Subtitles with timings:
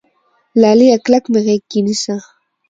[0.61, 2.15] لاليه کلک مې غېږ کې نيسه